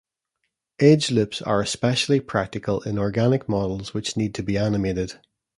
Edge 0.79 1.11
loops 1.11 1.43
are 1.43 1.61
especially 1.61 2.19
practical 2.19 2.81
in 2.81 2.97
organic 2.97 3.47
models 3.47 3.93
which 3.93 4.17
need 4.17 4.33
to 4.33 4.41
be 4.41 4.57
animated. 4.57 5.19